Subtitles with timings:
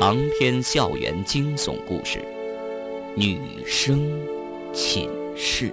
[0.00, 2.20] 长篇校园惊悚故事，
[3.16, 4.08] 《女生
[4.72, 5.70] 寝室》。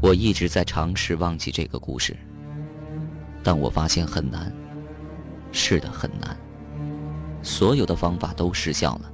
[0.00, 2.16] 我一直在尝试忘记这个故事，
[3.42, 4.50] 但我发现很难。
[5.52, 6.34] 是的，很难。
[7.42, 9.12] 所有的方法都失效了。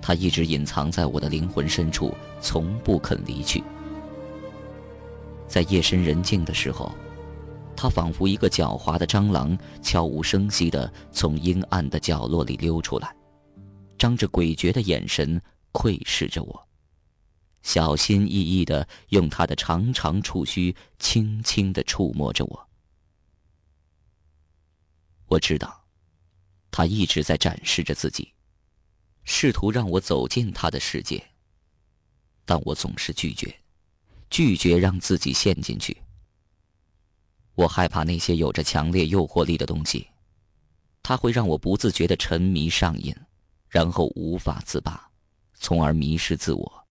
[0.00, 3.62] 它一直隐藏在我的灵魂深处，从不肯离去。
[5.52, 6.90] 在夜深人静的时候，
[7.76, 13.14] 它仿佛一个狡猾的蟑螂，悄无声息地从阴暗的角落里溜出来，
[13.98, 15.38] 张着诡谲的眼神
[15.70, 16.68] 窥视着我，
[17.60, 22.68] 小心翼翼地用它的长长触须轻轻地触摸着我。
[25.26, 25.84] 我知道，
[26.70, 28.32] 它一直在展示着自己，
[29.24, 31.22] 试图让我走进它的世界，
[32.46, 33.54] 但我总是拒绝。
[34.32, 35.94] 拒绝让自己陷进去。
[37.54, 40.08] 我害怕那些有着强烈诱惑力的东西，
[41.02, 43.14] 它会让我不自觉的沉迷上瘾，
[43.68, 45.06] 然后无法自拔，
[45.52, 46.88] 从而迷失自我。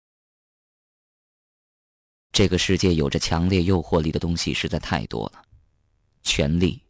[2.32, 5.44] 这个世界有着强烈诱惑力的东西实在太多了：
[6.24, 6.82] 权力、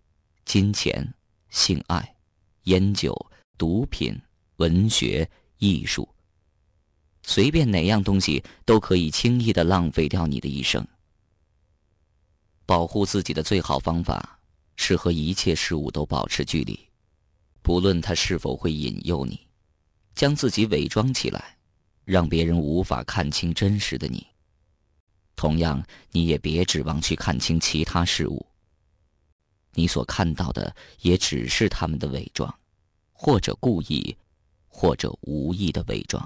[0.45, 1.13] 金钱、
[1.49, 2.15] 性爱、
[2.63, 3.13] 烟酒、
[3.57, 4.17] 毒品、
[4.55, 6.07] 文学、艺术。
[7.27, 10.87] 随便哪样东西都可以轻易的浪费掉你的一生。
[12.65, 14.39] 保护自己的最好方法
[14.77, 16.79] 是和一切事物都保持距离，
[17.61, 19.37] 不论它是否会引诱你，
[20.15, 21.57] 将自己伪装起来，
[22.05, 24.25] 让别人无法看清真实的你。
[25.35, 28.43] 同样，你也别指望去看清其他事物。
[29.73, 32.57] 你所看到的也只是他们的伪装，
[33.11, 34.15] 或者故意，
[34.69, 36.25] 或者无意的伪装。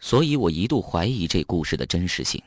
[0.00, 2.42] 所以我一度怀疑这故事的真实性。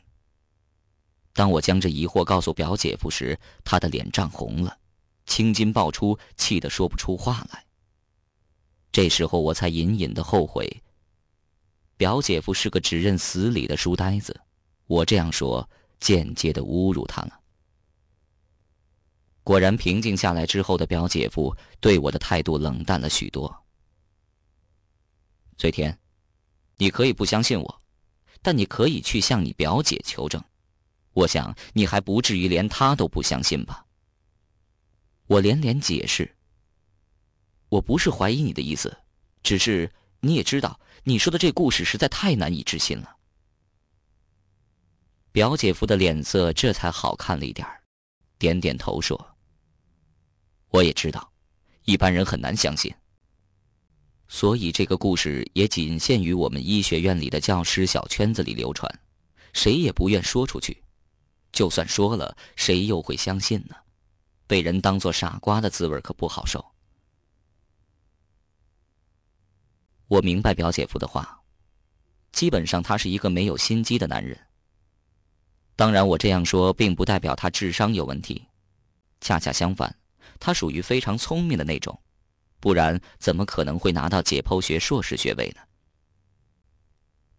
[1.31, 4.77] 当我将这疑惑告诉表姐夫时，他的脸涨红了，
[5.25, 7.63] 青筋爆出，气得说不出话来。
[8.91, 10.83] 这时候我才隐隐的后悔。
[11.95, 14.39] 表姐夫是个只认死理的书呆子，
[14.85, 15.67] 我这样说，
[15.99, 17.39] 间接的侮辱他了。
[19.43, 23.63] 果然，平静下来之后的表姐夫对我的态度冷淡了许多。
[25.57, 26.02] 崔天。
[26.77, 27.81] 你可以不相信我，
[28.41, 30.43] 但你可以去向你表姐求证。
[31.13, 33.85] 我想你还不至于连她都不相信吧？
[35.27, 36.35] 我连连解释。
[37.69, 38.95] 我不是怀疑你的意思，
[39.41, 43.17] 只是你也知道，你说的这故事实在太难以置信了。
[45.31, 47.67] 表姐夫的脸色这才好看了一点
[48.37, 49.35] 点点头说
[50.69, 51.31] ：“我也知道，
[51.85, 52.93] 一般人很难相信。”
[54.35, 58.91] 所以，这个故事也仅限于我们医学院里的教师小圈子里流传，
[59.53, 60.81] 谁也不愿说出去。
[61.51, 63.75] 就算说了，谁又会相信呢？
[64.47, 66.65] 被人当做傻瓜的滋味可不好受。
[70.07, 71.39] 我明白表姐夫的话，
[72.31, 74.35] 基本上他是一个没有心机的男人。
[75.75, 78.43] 当然，我这样说并不代表他智商有问题，
[79.21, 79.95] 恰恰相反，
[80.39, 81.95] 他属于非常聪明的那种。
[82.63, 85.59] 不然，怎么可能会拿到解剖学硕士学位呢？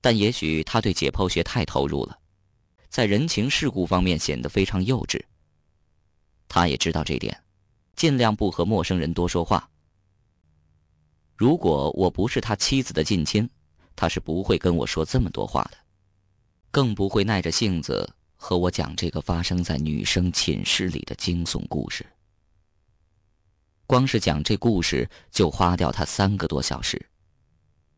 [0.03, 2.19] 但也许他对解剖学太投入了，
[2.91, 5.19] 在人情世故方面显得非常幼稚。
[6.47, 7.43] 他也知道这点，
[7.97, 9.67] 尽量不和陌生人多说话。
[11.35, 13.49] 如果我不是他妻子的近亲，
[13.97, 15.79] 他是不会跟我说这么多话的，
[16.71, 22.05] 更不会耐着性子和我讲这个发生在女生寝室里的惊悚故事。
[23.87, 27.07] 光是讲这故事就花掉他三个多小时，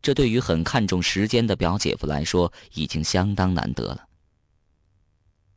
[0.03, 4.09] 这对于很看重时间的表姐夫来说已经相当难得了。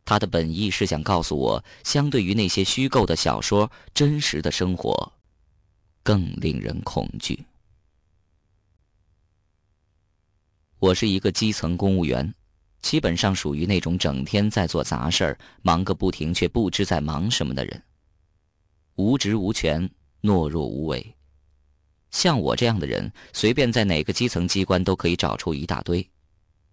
[0.06, 5.14] 他的本意是想告诉我，相对于那些虚构的小说，真实的生活
[6.04, 7.46] 更令人恐惧。
[10.80, 12.34] 我是一个基层公务员，
[12.82, 17.84] 基本上属于那种整天在做杂事儿、忙个不停却不知在忙什么的人，
[18.96, 19.90] 无职无权。
[20.22, 21.16] 懦弱无为，
[22.12, 26.06] 像我这样的人，随便在哪个基层机关都可以找出一大堆，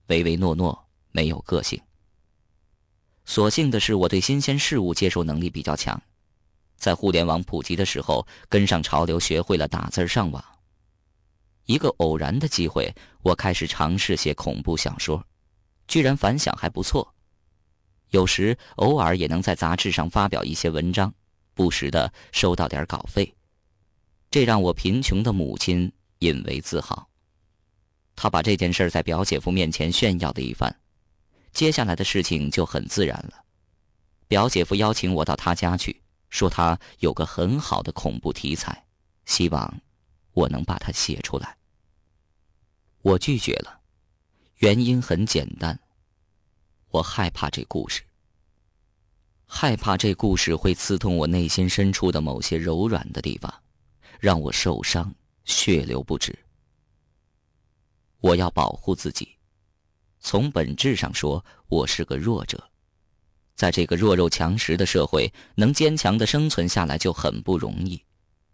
[0.09, 0.77] 唯唯诺诺，
[1.13, 1.81] 没有个性。
[3.25, 6.01] 所幸的是，我对新鲜事物接受能力比较强，
[6.77, 10.45] 在互联网普及的时候，跟上潮流，学会了打字上网。
[11.65, 15.25] 一个偶然的机会，我开始尝试写恐怖小说，
[15.89, 17.13] 居然反响还不错，
[18.11, 21.13] 有时偶尔也能在杂志上发表一些文章。
[21.57, 23.35] 不时的收到点稿费，
[24.31, 27.09] 这让我贫穷的母亲引为自豪。
[28.15, 30.79] 他把这件事在表姐夫面前炫耀的一番，
[31.53, 33.43] 接下来的事情就很自然了。
[34.29, 38.85] 表姐夫邀请我到他家去，说他有个很好的恐怖题材，
[39.25, 39.81] 希望
[40.33, 41.57] 我能把它写出来。
[43.01, 43.81] 我拒绝了，
[44.57, 45.79] 原因很简单，
[46.91, 48.03] 我害怕这故事。
[49.47, 53.53] 害怕这故事会刺痛我内心深处的某些柔软的地方，
[54.21, 55.15] 让我受伤，
[55.45, 56.37] 血流不止。
[58.21, 59.37] 我要保护自己，
[60.19, 62.71] 从本质上说，我是个弱者，
[63.55, 68.03] 在这个弱肉强食的社会，能坚强的生存下来就很不容易，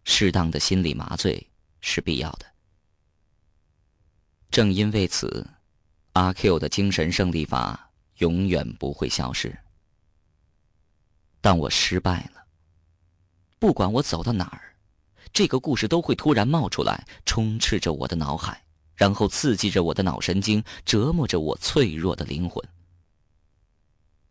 [0.05, 1.45] 适当的心理麻醉
[1.81, 2.47] 是必要的。
[4.51, 5.49] 正因为此，
[6.13, 9.59] 阿 Q 的精神胜利法永远不会消失。
[11.43, 12.47] 但我失败了。
[13.59, 14.75] 不管我走到哪儿，
[15.33, 22.67] 这个故事都会突然冒出来，充斥着我的脑海，然后刺激着我的脑神经，折磨着我脆弱的灵魂。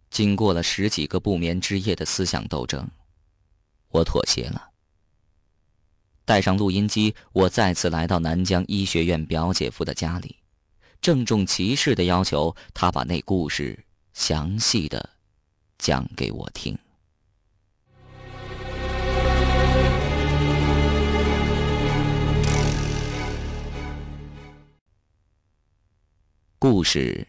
[0.09, 2.89] 经过了十几个不眠之夜的思想斗争，
[3.89, 4.69] 我妥协了。
[6.25, 10.37] 带上录音机，我再次来到南疆医学院表姐夫的家里，
[11.01, 13.77] 郑重其事的要求他把那故事
[14.13, 15.09] 详细的
[15.77, 16.77] 讲给我听。
[26.63, 27.27] 故事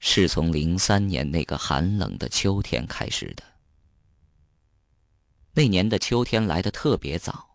[0.00, 3.44] 是从零三年那个寒冷的秋天开始的。
[5.54, 7.54] 那年的秋天来得特别早。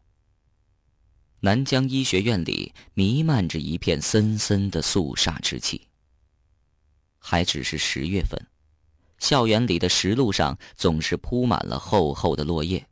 [1.41, 5.89] 南疆医学院里弥漫着一片森森的肃杀之气。
[7.19, 8.41] 还只是十月份，
[9.19, 12.87] 校园里的石路上总是铺满了厚厚的落叶，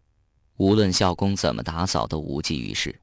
[0.58, 3.00] 无论校工怎么打扫都无济于事。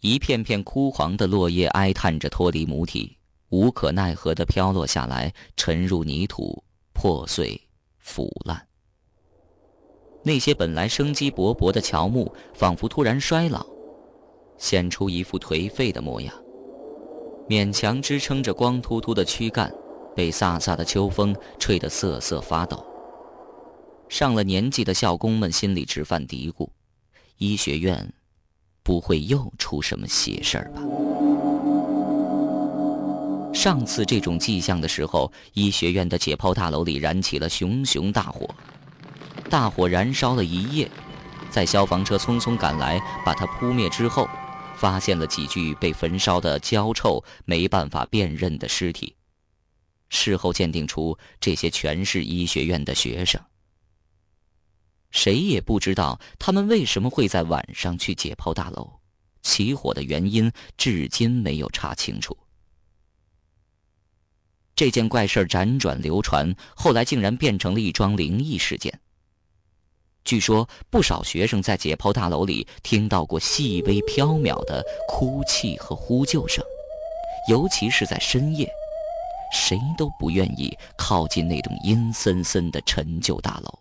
[0.00, 3.15] 一片片枯黄的落叶哀叹着脱离母体。
[3.50, 6.62] 无可奈何的飘落下来，沉入泥土，
[6.92, 7.60] 破碎、
[7.98, 8.66] 腐烂。
[10.22, 13.64] 那些本来生机勃勃的乔木，仿佛突然衰老，
[14.58, 16.34] 显出一副颓废的模样，
[17.48, 19.72] 勉强支撑着光秃秃的躯干，
[20.16, 22.84] 被飒飒的秋风吹得瑟瑟发抖。
[24.08, 26.68] 上了年纪的校工们心里直犯嘀咕：
[27.38, 28.12] 医学院，
[28.82, 30.82] 不会又出什么邪事儿吧？
[33.56, 38.46] 上次这种迹象的时候，医学院的解剖大楼里燃起了熊熊大火，
[39.48, 40.90] 大火燃烧了一夜，
[41.48, 44.28] 在消防车匆匆赶来把它扑灭之后，
[44.76, 49.16] 发现了几具被焚烧的焦臭、没办法辨认的尸体。
[50.10, 53.40] 事后鉴定出，这些全是医学院的学生。
[55.10, 59.00] 谁也不知道他们为什么会在晚上去解剖大楼，
[59.40, 62.36] 起火的原因至今没有查清楚。
[64.76, 69.00] 这件怪事辗转流传，后来竟然变成了一桩灵异事件。
[70.22, 76.62] 据说不少学生在解剖大楼里听到过细微飘渺的哭泣和呼救声，
[77.48, 78.70] 尤其是在深夜，
[79.50, 83.78] 谁都不愿意靠近那栋阴森森的陈旧大楼。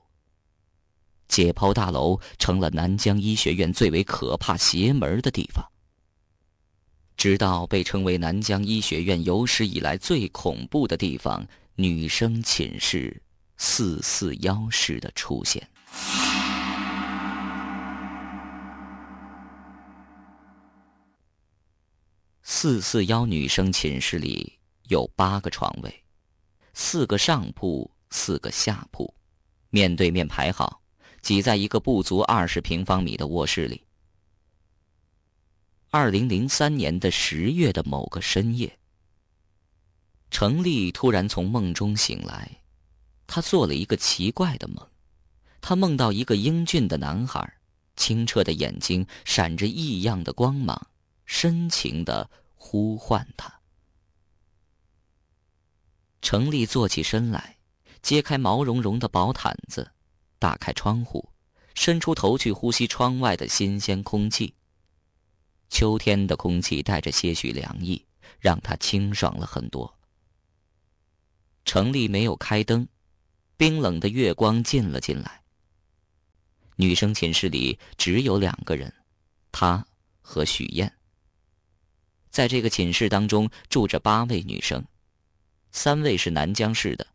[1.27, 5.65] 解剖大楼成了南疆医学院最为可怕邪门的地方。
[7.17, 11.45] 直到被称为南疆医学院有史以来最恐怖的地方——
[11.75, 13.21] 女生寝室
[13.57, 15.67] 四四幺室的出现。
[22.43, 26.03] 四四幺女生寝室里有八个床位，
[26.73, 29.13] 四个上铺，四个下铺，
[29.69, 30.81] 面对面排好，
[31.21, 33.84] 挤在一个不足二十平方米的卧室里。
[35.97, 38.77] 二零零三年的十月的某个深夜，
[40.29, 42.63] 程丽突然从梦中醒来，
[43.25, 44.85] 她做了一个奇怪的梦，
[45.61, 47.49] 她梦到一个英俊的男孩，
[47.95, 50.89] 清澈的眼睛闪着异样的光芒，
[51.25, 53.61] 深情的呼唤她。
[56.21, 57.55] 程丽坐起身来，
[58.01, 59.93] 揭开毛茸茸的薄毯子，
[60.39, 61.29] 打开窗户，
[61.73, 64.53] 伸出头去呼吸窗外的新鲜空气。
[65.75, 68.01] 秋天的空气带着些许凉意，
[68.39, 69.93] 让他清爽了很多。
[71.65, 72.87] 城里没有开灯，
[73.57, 75.41] 冰冷的月光进了进来。
[76.77, 78.93] 女生寝室里只有两个人，
[79.51, 79.85] 她
[80.21, 80.89] 和许燕。
[82.29, 84.81] 在这个寝室当中住着八位女生，
[85.73, 87.05] 三位是南江市的，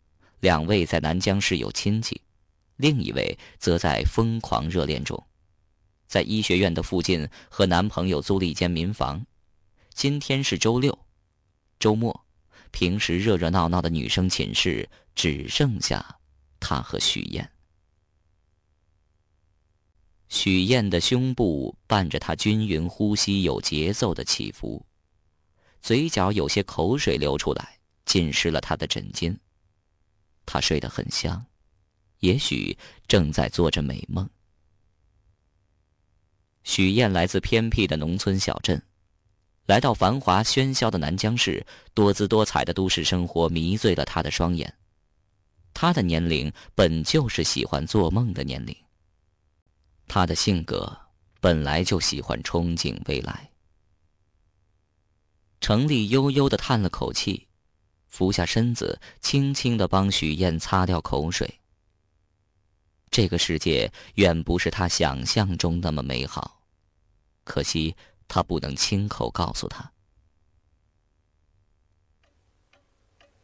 [0.40, 2.20] 两位在南江市有亲戚，
[2.76, 5.26] 另一位则在疯狂热恋中。
[6.10, 9.24] 在医学院的附近和男朋友租了一间民房。
[9.94, 11.06] 今天是周六，
[11.78, 12.26] 周末，
[12.72, 16.18] 平时热热闹闹的女生寝室只剩下
[16.58, 17.52] 她和许燕。
[20.28, 24.84] 许燕的胸部伴着她均匀呼吸、有节奏的起伏，
[25.80, 29.36] 嘴角有些口水流出来，浸湿了她的枕巾。
[30.44, 31.46] 她睡得很香，
[32.18, 32.76] 也许
[33.06, 34.28] 正在做着美梦。
[36.62, 38.80] 许燕来自偏僻的农村小镇，
[39.66, 41.64] 来到繁华喧嚣的南江市，
[41.94, 44.72] 多姿多彩的都市生活迷醉了她的双眼。
[45.72, 48.76] 她的年龄本就是喜欢做梦的年龄。
[50.12, 50.98] 他的性格
[51.40, 53.48] 本来就喜欢憧憬未来。
[55.60, 57.46] 程立悠悠的叹了口气，
[58.08, 61.59] 俯下身子，轻轻的帮许燕擦掉口水。
[63.10, 66.60] 这个世界远不是他想象中那么美好，
[67.44, 67.96] 可惜
[68.28, 69.90] 他不能亲口告诉他。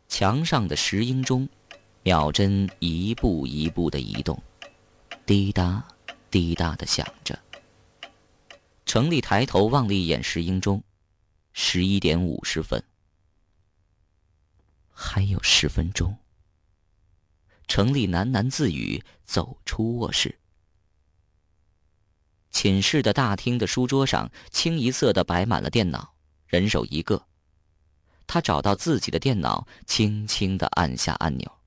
[0.08, 1.48] 墙上的石英钟，
[2.02, 4.40] 秒针一步一步的移动，
[5.24, 5.84] 滴答。
[6.28, 7.38] 滴答的响着。
[8.84, 10.82] 程立抬头望了一眼石英钟，
[11.52, 12.82] 十一点五十分，
[14.92, 16.14] 还有十分钟。
[17.68, 20.38] 程立喃喃自语，走出卧室。
[22.50, 26.14] 寝室的大厅的书桌上，清一色的摆满了电脑，
[26.46, 27.26] 人手一个。
[28.26, 31.58] 他找到自己的电脑，轻轻的按下按钮，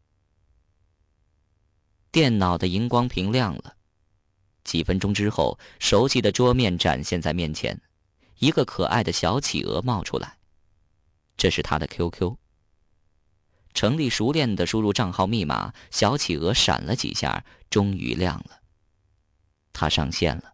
[2.11, 3.75] 电脑的荧光屏亮了。
[4.63, 7.79] 几分钟之后，熟悉的桌面展现在面前，
[8.39, 10.37] 一个可爱的小企鹅冒出来。
[11.37, 12.35] 这是他的 QQ。
[13.73, 18.59] 程立熟练的输入账号密码，小企鹅闪了几下，终于亮了。
[19.71, 20.53] 他上线了。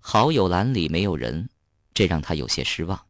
[0.00, 1.48] 好友栏里没有人，
[1.92, 3.06] 这让他有些失望。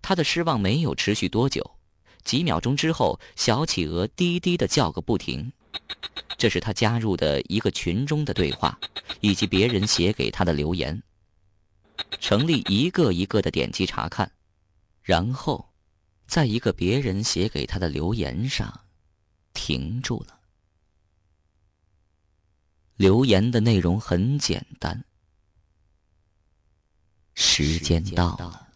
[0.00, 1.78] 他的失望没有持续多久，
[2.24, 5.52] 几秒钟之后，小企鹅滴滴的叫个不停。
[6.36, 8.78] 这是他加入的一个群中的对话，
[9.20, 11.02] 以及别人写给他的留言。
[12.20, 14.30] 程立一个一个的点击查看，
[15.02, 15.71] 然后，
[16.32, 18.86] 在一个别人写给他的留言上，
[19.52, 20.40] 停住了。
[22.96, 25.04] 留言的内容很简单：
[27.34, 28.66] 时间到了，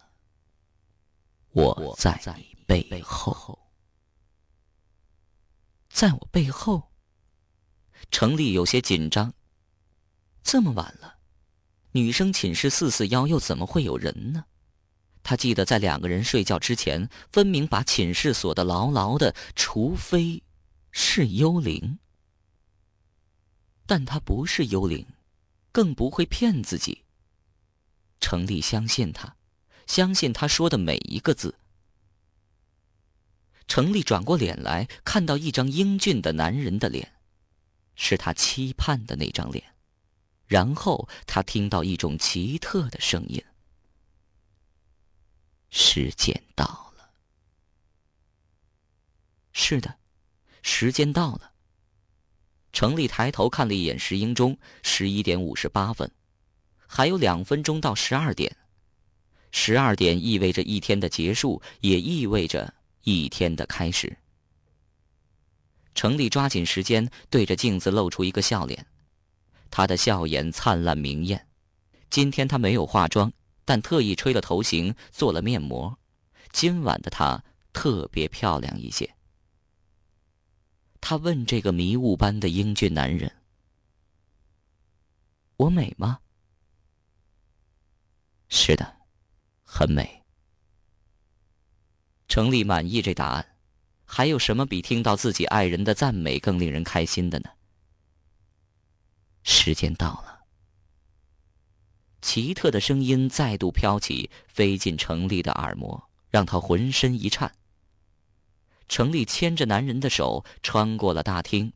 [1.49, 3.57] 我在你背后，
[5.89, 6.91] 在我背后。
[8.11, 9.33] 程丽有些紧张。
[10.43, 11.17] 这么晚了，
[11.93, 14.45] 女生寝室四四幺又怎么会有人呢？
[15.29, 20.41] 他记得在两个人睡觉之前，分明把寝室锁得牢牢的，除非
[20.89, 21.99] 是幽灵。
[23.85, 25.05] 但他不是幽灵，
[25.73, 27.03] 更不会骗自己。
[28.21, 29.35] 程立相信他，
[29.85, 31.55] 相信他说的每一个字。
[33.67, 37.15] 程立转过脸来，看到一张英俊的男人的脸。
[37.95, 39.61] 是他期盼的那张脸，
[40.45, 43.43] 然后他听到一种奇特的声音
[45.69, 46.65] ：“时间到
[46.97, 47.09] 了。”
[49.53, 49.97] 是的，
[50.61, 51.51] 时间到了。
[52.73, 56.11] 程立抬头看了一眼石英钟，十一点五十八分，
[56.85, 58.55] 还有两分钟到十二点。
[59.51, 62.71] 十二点意味着一天的结束，也意味着
[63.03, 64.17] 一天的开始。
[65.95, 68.85] 程立抓紧时间，对着镜子露出一个笑脸，
[69.71, 71.47] 她的笑颜灿烂明艳。
[72.11, 73.33] 今天她没有化妆，
[73.67, 75.99] 但特意吹了头型，做了面膜。
[76.53, 77.43] 今晚的她
[77.73, 79.13] 特别漂亮一些。
[81.01, 83.29] 他问这个迷雾般的英俊男人
[85.57, 86.19] ：“我美吗
[88.47, 89.01] ？”“是的，
[89.63, 90.23] 很美。”
[92.29, 93.57] 程立满意这答案。
[94.05, 97.49] 还有什么比听到自己爱人的赞美更令人开心的呢？
[99.43, 100.36] 时间到了，
[102.21, 107.51] 奇特的声音再度飘起，飞进程立的耳膜，让他浑身一颤。
[108.89, 111.73] 程立牵着男人的手，穿过了大厅，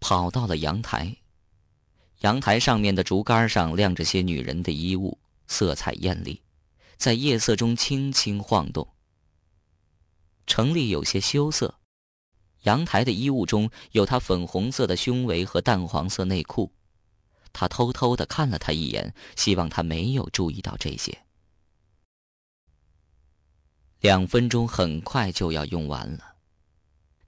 [0.00, 1.16] 跑到了阳台。
[2.20, 6.40] 阳台上面的竹竿上晾着些女人的衣物，色彩艳丽，
[6.96, 8.88] 在夜色中轻轻晃动。
[10.46, 11.74] 程立有些羞涩，
[12.62, 16.72] 阳台的衣物中有她粉红色的胸围和淡黄色内裤，
[17.54, 21.16] 他偷偷的看了他一眼，希望他没有注意到这些。
[24.00, 26.34] 两分钟很快就要用完了，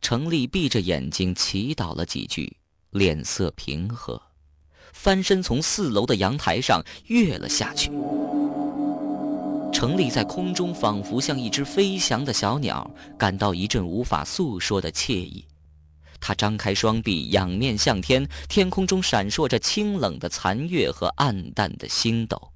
[0.03, 2.59] 程立闭着眼睛祈祷了几句，
[2.91, 4.21] 脸色平和，
[4.93, 7.91] 翻身从四楼的阳台上跃了下去。
[9.73, 15.45] 程立在空中仿佛像一只飞翔的小鸟，感到一阵无法诉说的惬意。
[16.27, 22.51] 他张开双臂，仰面向天，天空中闪烁着清冷的残月和暗淡的星斗。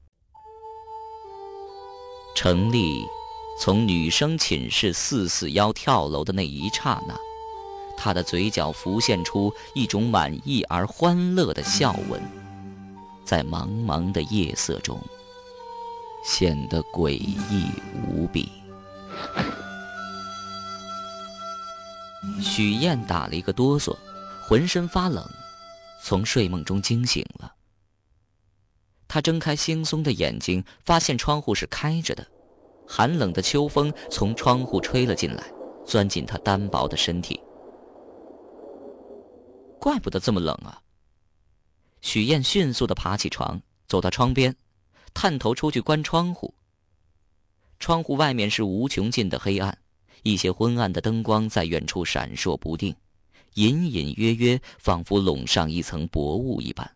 [2.35, 3.05] 程立
[3.61, 7.15] 从女生寝室四四幺跳楼的那一刹那，
[7.97, 12.21] 他的嘴角浮现出一种满意而欢乐的笑纹，
[13.25, 15.01] 在茫茫的夜色中。
[16.25, 17.67] 显得诡异
[18.09, 18.49] 无比。
[22.41, 23.97] 许燕打了一个哆嗦，
[24.43, 25.25] 浑身发冷，
[26.03, 27.55] 从睡梦中惊醒了。
[29.07, 32.27] 她睁开惺忪的眼睛，发现窗户是开着的，
[32.87, 35.45] 寒冷的秋风从窗户吹了进来，
[35.85, 37.41] 钻进她单薄的身体。
[39.79, 40.81] 怪不得这么冷啊！
[42.01, 44.55] 许燕迅速的爬起床，走到窗边。
[45.13, 46.55] 探头出去关窗户。
[47.81, 49.77] 窗户外面是无穷尽的黑暗，
[50.23, 52.95] 一些昏暗的灯光在远处闪烁不定，
[53.55, 56.91] 隐隐约约，仿佛笼上一层薄雾一般，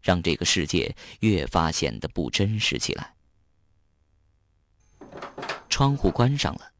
[0.00, 3.14] 让这个世界越发显得不真实起来。
[5.68, 6.72] 窗户关上了，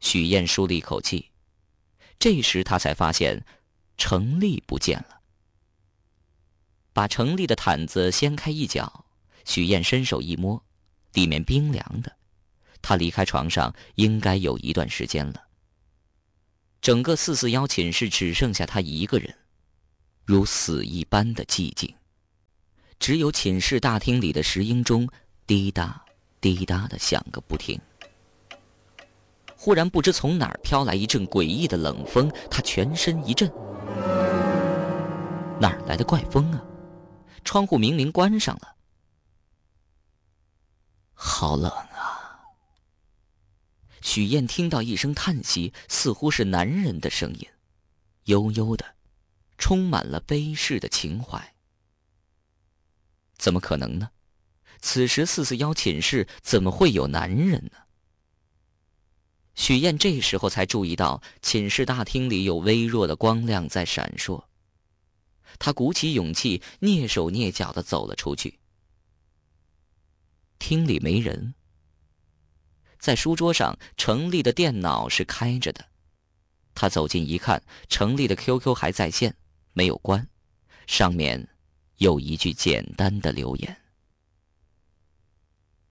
[0.00, 1.30] 许燕舒了一口气。
[2.18, 3.44] 这时他才发现，
[3.96, 5.20] 程立不见了。
[6.92, 9.06] 把程立的毯子掀开一角。
[9.46, 10.62] 许燕伸手一摸，
[11.14, 12.14] 里面冰凉的。
[12.82, 15.42] 他离开床上应该有一段时间了。
[16.80, 19.34] 整个四四幺寝室只剩下他一个人，
[20.24, 21.94] 如死一般的寂静。
[22.98, 25.08] 只有寝室大厅里的石英钟
[25.46, 26.04] 滴答
[26.40, 27.80] 滴答的响个不停。
[29.56, 33.46] 忽然，不知从哪儿飘来一阵诡异的冷风，他全身一震。
[35.60, 36.64] 哪儿来的怪风啊？
[37.44, 38.74] 窗户明明关上了。
[41.12, 41.70] 好冷！
[44.00, 47.48] 许燕听到一声叹息，似乎是男人的声音，
[48.24, 48.96] 悠悠的，
[49.58, 51.54] 充满了悲世的情怀。
[53.36, 54.10] 怎么可能呢？
[54.80, 57.78] 此时四四幺寝室怎么会有男人呢？
[59.54, 64.44] 许燕这时候才注意到寝室大厅里有微弱的光亮在闪烁。
[65.58, 68.58] 她鼓起勇气，蹑手蹑脚的走了出去。
[70.58, 71.54] 厅里没人，
[73.00, 75.86] 在书桌上，程丽的电脑是开着的。
[76.74, 79.34] 他走近一看，程丽的 QQ 还在线，
[79.72, 80.28] 没有关，
[80.86, 81.48] 上面
[81.96, 83.76] 有一句简单的留言：“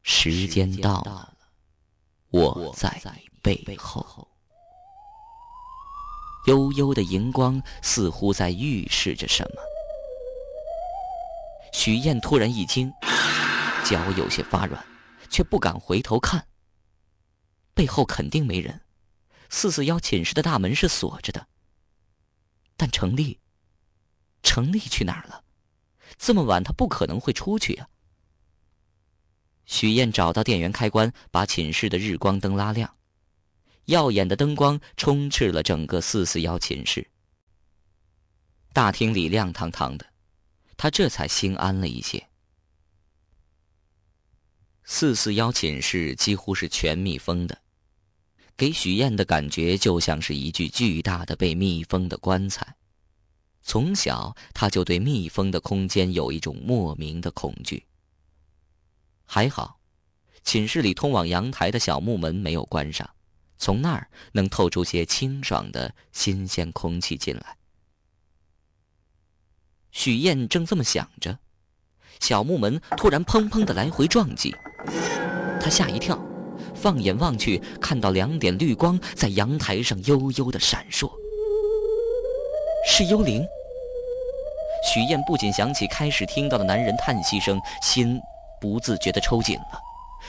[0.04, 1.34] 时间到了，
[2.30, 3.02] 我在
[3.42, 4.28] 背后。”
[6.48, 9.62] 悠悠的荧光似乎在预示着什么。
[11.74, 12.92] 许燕突然一惊。
[13.86, 14.86] 脚有些发软，
[15.30, 16.46] 却不敢回头看。
[17.80, 18.82] 背后肯定没人，
[19.50, 21.48] 四四幺寝室的大门是锁着的。
[22.76, 23.40] 但程立，
[24.44, 25.46] 程立去哪儿了？
[26.18, 27.88] 这么晚，他不可能会出去呀。
[29.66, 32.98] 许燕找到电源开关，把寝室的日光灯拉亮，
[33.86, 37.10] 耀眼的灯光充斥了整个四四幺寝室。
[38.74, 40.06] 大厅里亮堂堂的，
[40.76, 42.28] 他这才心安了一些。
[44.84, 47.62] 四四幺寝室几乎是全密封的，
[48.60, 52.76] 给许燕的感觉就像是一具巨大的被密封的棺材。
[53.62, 57.86] 从小，他就对密封的空间有一种莫名的恐惧。
[59.24, 59.80] 还好，
[60.44, 63.10] 寝室里通往阳台的小木门没有关上，
[63.58, 67.56] 从那儿能透出些清爽的新鲜空气进来。
[69.92, 71.40] 许燕正这么想着。
[72.20, 74.54] 小木门突然砰砰的来回撞击，
[75.62, 76.22] 他吓一跳，
[76.82, 81.12] 放眼望去，看到两点绿光在阳台上悠悠的闪烁，
[82.88, 83.46] 是幽灵。
[84.88, 88.20] 许燕不仅想起开始听到的男人叹息声，心
[88.62, 89.82] 不自觉的抽紧了，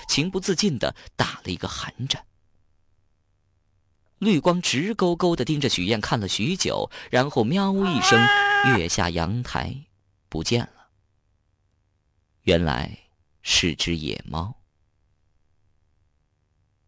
[0.08, 2.20] 情不自禁的打了一个寒战。
[4.18, 8.20] 绿光直勾勾的盯着许燕看了许久，然后喵呜一声
[8.76, 9.74] 跃下阳台，
[10.28, 10.88] 不见了。
[12.42, 12.98] 原来
[13.42, 14.60] 是只野猫。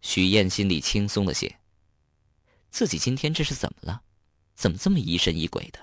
[0.02, 1.58] 许燕心里轻松了些。
[2.70, 4.02] 自己今天这是怎么了？
[4.54, 5.78] 怎么这么疑神疑鬼的？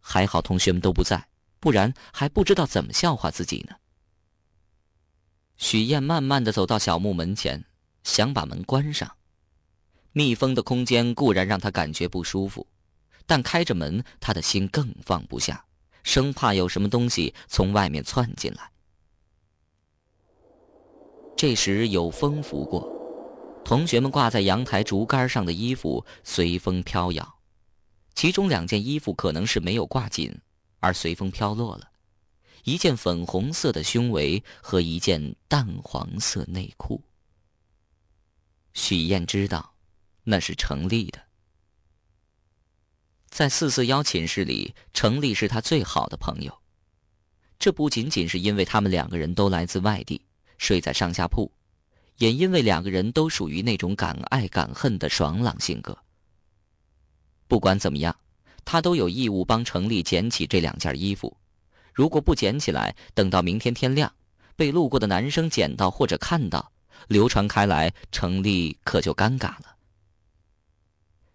[0.00, 3.76] 还好同学们都不在，不然还不知道怎么笑话自己呢。
[5.56, 7.64] 许燕慢慢的走到小木门前，
[8.02, 9.16] 想把门关上。
[10.12, 12.66] 密封的空间固然让她感觉不舒服，
[13.26, 15.64] 但开着门，她的心更放不下。
[16.02, 18.72] 生怕有什么东西从外面窜进来。
[21.36, 22.90] 这时有风拂过，
[23.64, 27.38] 同学们挂在阳台竹竿上的衣服随风飘摇，
[28.14, 30.40] 其中两件衣服可能是没有挂紧，
[30.80, 31.90] 而随风飘落了，
[32.64, 37.02] 一件粉红色的胸围和一件淡黄色内裤。
[38.72, 39.74] 许燕知道，
[40.24, 41.20] 那是程丽的。
[43.28, 46.60] 在四四幺寝室里，程丽是他最好的朋友。
[47.58, 50.20] 这不仅仅是因为他们两个人都来自外地。
[50.58, 51.50] 睡在上下铺，
[52.20, 55.96] 也因为两个人都属于那种敢爱敢恨的爽朗性格。
[57.48, 58.14] 不管怎么样，
[58.62, 61.34] 他都有义务帮程丽捡起这两件衣服。
[61.94, 64.12] 如果不捡起来，等到明天天亮，
[64.54, 66.70] 被路过的男生捡到或者看到，
[67.08, 69.76] 流传开来，程丽可就尴尬了。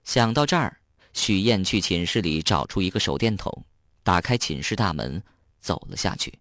[0.04, 0.78] 想到这儿，
[1.14, 3.66] 许燕去寝室里找出一个手电筒，
[4.04, 5.24] 打开寝室大门，
[5.60, 6.38] 走了下去。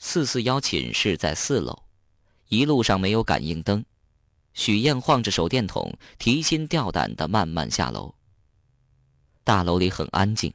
[0.00, 1.84] 四四幺寝室在四楼，
[2.48, 3.84] 一路上没有感应灯。
[4.54, 8.14] 许燕晃着手电筒，提心吊胆的慢慢下楼。
[9.44, 10.52] 大楼里很安静，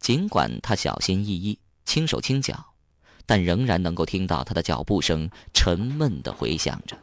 [0.00, 2.72] 尽管她小心翼翼、轻手轻脚，
[3.24, 6.98] 但仍然能够听到她的脚步声沉闷的回响着。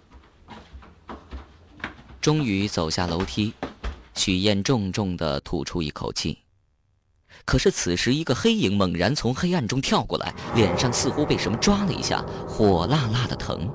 [2.20, 3.54] 终于走下楼梯，
[4.16, 6.40] 许燕重重的吐出一口气。
[7.46, 13.70] 可是此时，一个黑影猛然从黑暗中跳过来，脸上似乎被什么抓了一下，火辣辣的疼。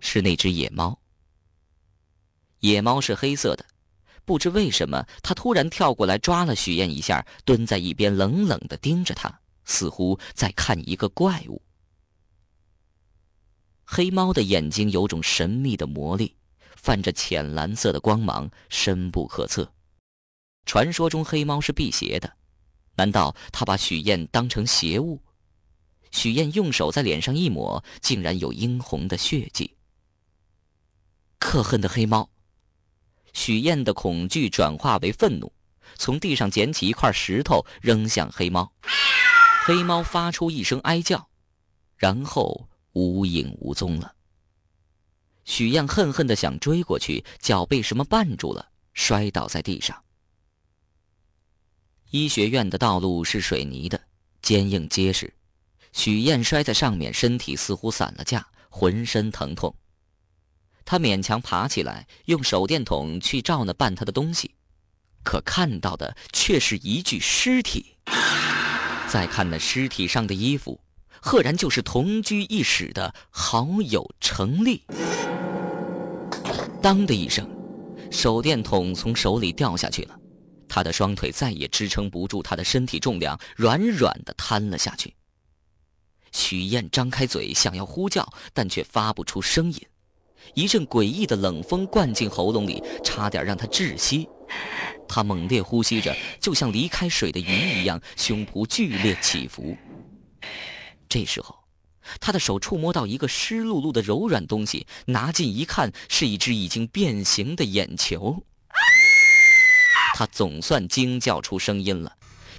[0.00, 0.98] 是那只野猫。
[2.60, 3.64] 野猫是黑色的，
[4.24, 11.62] 不知为什么，它突然跳过来抓了许燕一下，蹲在一边冷冷的盯着他，似乎在看一个怪物。
[13.84, 16.34] 黑猫的眼睛有种神秘的魔力，
[16.76, 19.72] 泛着浅蓝色的光芒，深不可测。
[20.66, 22.30] 传说中黑猫是辟邪的，
[22.96, 25.22] 难道他把许燕当成邪物？
[26.10, 29.74] 许燕用手在脸上一抹，竟然有殷红的血迹。
[31.38, 32.28] 可恨的黑猫！
[33.32, 35.52] 许燕的恐惧转化为愤怒，
[35.96, 38.72] 从地上捡起一块石头扔向黑猫。
[39.64, 41.28] 黑猫发出一声哀叫，
[41.96, 44.14] 然后无影无踪了。
[45.44, 50.02] 许燕恨恨的想追过去，脚被什么绊住了，摔倒在地上。
[52.10, 54.00] 医学院的道路是水泥的，
[54.42, 55.32] 坚硬结实。
[55.92, 59.74] 许燕摔在上面，身体似乎散了架，浑身疼痛。
[60.90, 64.52] 他勉强爬起来，用手电筒去照那绊他的东西，
[65.22, 67.94] 可看到的却是一具尸体。
[69.06, 70.80] 再看那尸体上的衣服，
[71.20, 74.82] 赫然就是同居一室的好友程丽。
[76.80, 77.46] 当的一声，
[78.10, 80.18] 手电筒从手里掉下去了。
[80.66, 85.14] 他的双腿再也支撑不住他的身体重量，软软的瘫了下去。
[86.32, 89.78] 许燕张开嘴想要呼叫，但却发不出声音。
[90.54, 94.28] 一阵诡异的冷风灌进喉咙里，差点让他窒息。
[95.08, 99.76] 他猛烈呼吸着，就像离开水的鱼一样，胸脯剧烈起伏。
[101.08, 101.54] 这时候，
[102.20, 108.42] 他的手触摸到一个湿漉漉的柔软东西，拿近一看，是一只已经变形的眼球。
[110.14, 112.12] 他总算惊叫出声音了，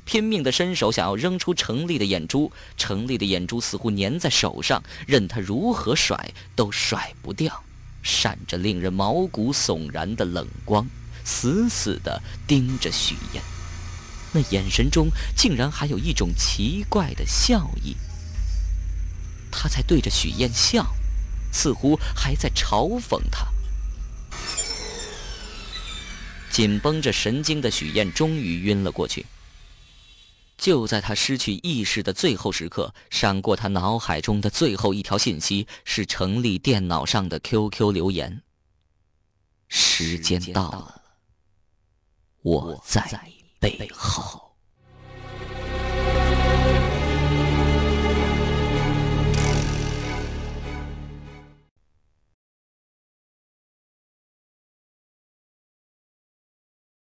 [0.05, 7.63] 拼命的伸手想要扔出程丽的眼珠，程丽的眼珠似乎粘在手上，任他如何甩都甩不掉，
[8.01, 10.87] 闪着令人毛骨悚然的冷光，
[11.23, 13.43] 死死的盯着许燕，
[14.31, 17.95] 那眼神中竟然还有一种奇怪的笑意。
[19.51, 20.95] 他在对着许燕笑，
[21.51, 23.47] 似乎还在嘲讽她。
[26.51, 29.25] 紧绷着神经的许燕终于晕了过去。
[30.59, 38.43] 就在他失去意识的最后时刻，闪过他脑海中的最后一条信息是程立电脑上的 QQ 留言
[39.69, 41.01] ：“时间到了，
[42.41, 43.01] 我在
[43.61, 44.47] 背后。”